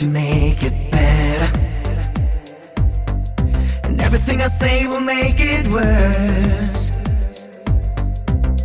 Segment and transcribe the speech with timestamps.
[0.00, 1.50] to make it better.
[3.84, 6.84] And everything I say will make it worse.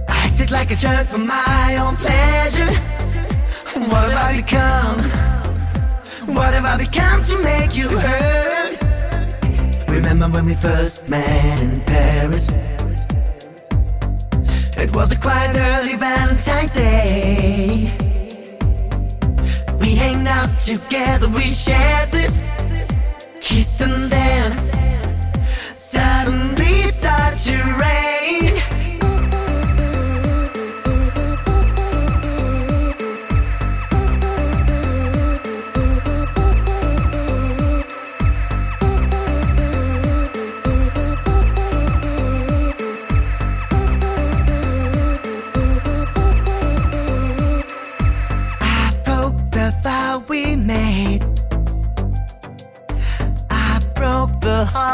[0.07, 2.71] I acted like a jerk for my own pleasure.
[3.91, 4.97] What have I become?
[6.33, 8.77] What have I become to make you hurt?
[9.89, 12.47] Remember when we first met in Paris?
[14.77, 17.24] It was a quiet early Valentine's Day.
[20.65, 22.14] Together, we shared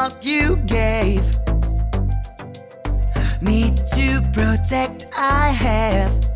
[0.01, 1.21] heart you gave
[3.39, 5.05] me to protect.
[5.15, 6.30] I have